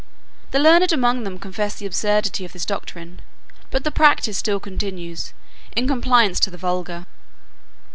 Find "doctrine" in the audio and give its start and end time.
2.65-3.19